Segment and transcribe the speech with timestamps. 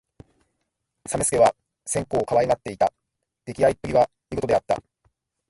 [1.05, 1.53] 実資は
[1.85, 2.91] 千古をかわいがった。
[3.45, 4.81] できあいっぷりは見事であった。